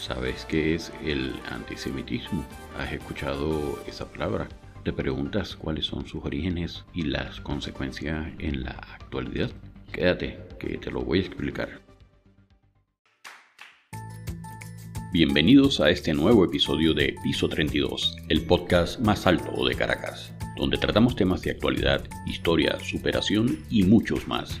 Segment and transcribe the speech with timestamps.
[0.00, 2.46] ¿Sabes qué es el antisemitismo?
[2.78, 4.48] ¿Has escuchado esa palabra?
[4.84, 9.50] ¿Te preguntas cuáles son sus orígenes y las consecuencias en la actualidad?
[9.92, 11.80] Quédate, que te lo voy a explicar.
[15.12, 20.78] Bienvenidos a este nuevo episodio de Piso 32, el podcast más alto de Caracas, donde
[20.78, 24.60] tratamos temas de actualidad, historia, superación y muchos más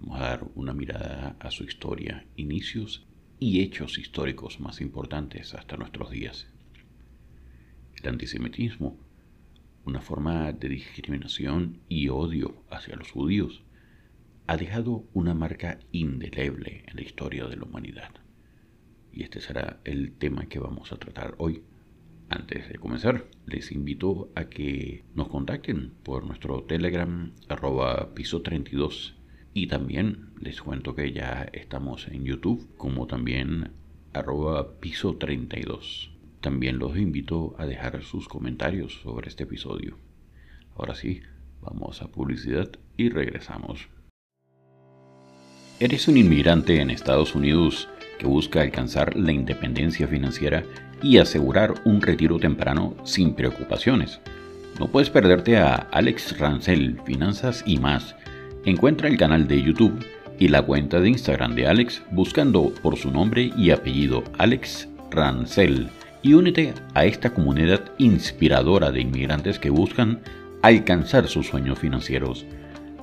[0.00, 3.06] Vamos a dar una mirada a su historia, inicios
[3.38, 6.46] y hechos históricos más importantes hasta nuestros días.
[8.02, 8.98] El antisemitismo,
[9.84, 13.62] una forma de discriminación y odio hacia los judíos,
[14.46, 18.10] ha dejado una marca indeleble en la historia de la humanidad.
[19.12, 21.62] Y este será el tema que vamos a tratar hoy.
[22.28, 29.16] Antes de comenzar, les invito a que nos contacten por nuestro Telegram arroba piso 32
[29.56, 33.70] y también les cuento que ya estamos en YouTube como también
[34.12, 36.10] arroba piso 32.
[36.42, 39.96] También los invito a dejar sus comentarios sobre este episodio.
[40.76, 41.22] Ahora sí,
[41.62, 43.88] vamos a publicidad y regresamos.
[45.80, 50.64] ¿Eres un inmigrante en Estados Unidos que busca alcanzar la independencia financiera
[51.02, 54.20] y asegurar un retiro temprano sin preocupaciones?
[54.78, 58.14] No puedes perderte a Alex Rancel, Finanzas y más
[58.66, 60.04] Encuentra el canal de YouTube
[60.40, 65.88] y la cuenta de Instagram de Alex buscando por su nombre y apellido Alex Rancel
[66.20, 70.18] y únete a esta comunidad inspiradora de inmigrantes que buscan
[70.62, 72.44] alcanzar sus sueños financieros.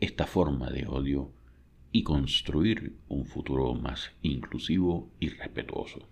[0.00, 1.32] esta forma de odio
[1.92, 6.06] y construir un futuro más inclusivo y respetuoso.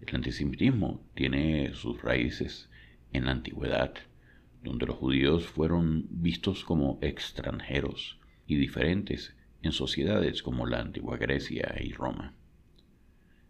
[0.00, 2.68] El antisemitismo tiene sus raíces
[3.12, 3.94] en la antigüedad,
[4.64, 8.18] donde los judíos fueron vistos como extranjeros
[8.48, 12.34] y diferentes en sociedades como la antigua Grecia y Roma.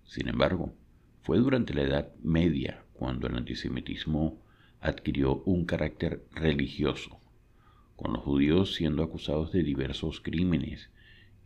[0.04, 0.74] Sin embargo,
[1.22, 4.42] fue durante la Edad Media cuando el antisemitismo
[4.78, 7.18] adquirió un carácter religioso,
[7.96, 10.90] con los judíos siendo acusados de diversos crímenes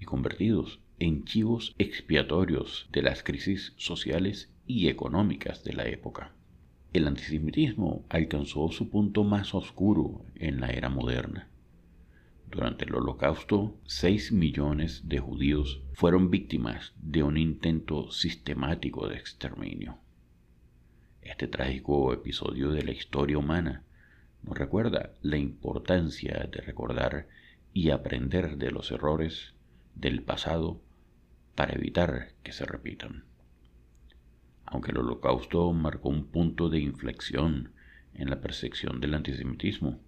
[0.00, 6.32] y convertidos en chivos expiatorios de las crisis sociales y económicas de la época.
[6.92, 11.50] El antisemitismo alcanzó su punto más oscuro en la era moderna.
[12.50, 20.00] Durante el Holocausto, 6 millones de judíos fueron víctimas de un intento sistemático de exterminio.
[21.44, 23.82] Este trágico episodio de la historia humana
[24.44, 27.28] nos recuerda la importancia de recordar
[27.75, 29.53] y aprender de los errores
[29.94, 30.81] del pasado
[31.54, 33.25] para evitar que se repitan.
[34.65, 37.72] Aunque el holocausto marcó un punto de inflexión
[38.15, 40.00] en la percepción del antisemitismo,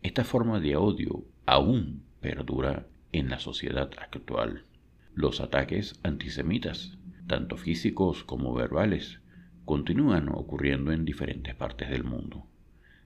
[0.00, 4.64] esta forma de odio aún perdura en la sociedad actual.
[5.12, 6.96] Los ataques antisemitas,
[7.26, 9.20] tanto físicos como verbales,
[9.64, 12.46] continúan ocurriendo en diferentes partes del mundo.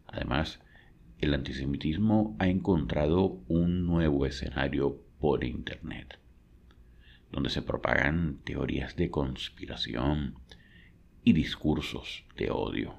[0.06, 0.60] Además,
[1.18, 6.18] el antisemitismo ha encontrado un nuevo escenario por Internet,
[7.32, 10.34] donde se propagan teorías de conspiración
[11.24, 12.94] y discursos de odio.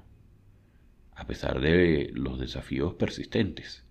[1.14, 3.84] A pesar de los desafíos persistentes,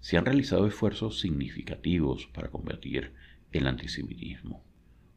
[0.00, 3.14] se han realizado esfuerzos significativos para combatir
[3.52, 4.64] el antisemitismo.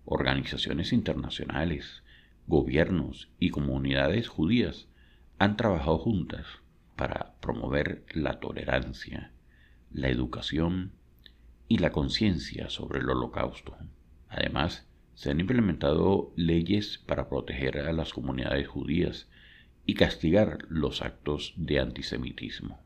[0.06, 2.04] Organizaciones internacionales,
[2.51, 4.89] gobiernos y comunidades judías
[5.39, 6.45] han trabajado juntas
[6.98, 9.31] para promover la tolerancia,
[9.89, 10.92] la educación
[11.69, 13.77] y la conciencia sobre el holocausto.
[14.27, 19.30] Además, se han implementado leyes para proteger a las comunidades judías
[19.86, 22.81] y castigar los actos de antisemitismo.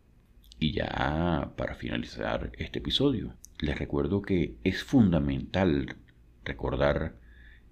[0.59, 5.95] Y ya para finalizar este episodio, les recuerdo que es fundamental
[6.43, 7.15] recordar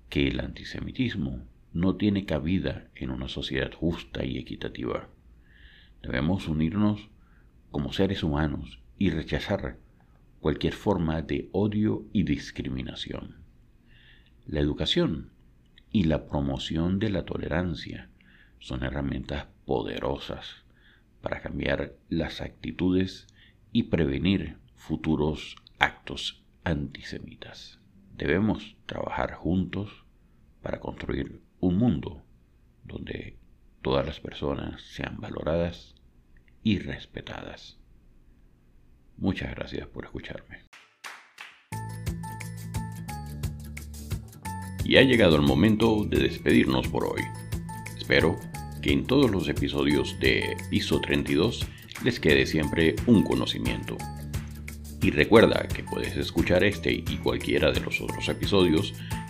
[0.10, 5.10] que el antisemitismo no tiene cabida en una sociedad justa y equitativa.
[6.02, 7.10] Debemos unirnos
[7.72, 9.78] como seres humanos y rechazar
[10.40, 13.38] cualquier forma de odio y discriminación.
[14.46, 15.32] La educación
[15.92, 18.10] y la promoción de la tolerancia
[18.60, 20.64] son herramientas poderosas
[21.22, 23.28] para cambiar las actitudes
[23.72, 27.80] y prevenir futuros actos antisemitas.
[28.16, 30.04] Debemos trabajar juntos
[30.62, 32.22] para construir un mundo
[32.84, 33.38] donde
[33.82, 35.96] todas las personas sean valoradas
[36.62, 37.78] y respetadas.
[39.18, 40.64] Muchas gracias por escucharme.
[44.84, 47.22] Y ha llegado el momento de despedirnos por hoy.
[47.98, 48.38] Espero
[48.82, 51.66] que en todos los episodios de Piso 32
[52.04, 53.96] les quede siempre un conocimiento.
[55.02, 58.94] Y recuerda que puedes escuchar este y cualquiera de los otros episodios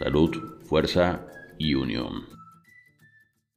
[0.00, 0.30] Salud,
[0.66, 1.26] fuerza
[1.58, 2.39] y unión.